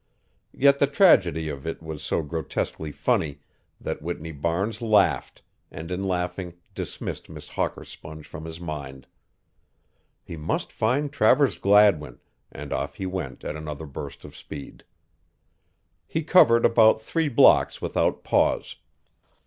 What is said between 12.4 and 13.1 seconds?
and off he